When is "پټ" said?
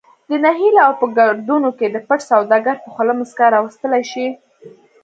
2.07-2.19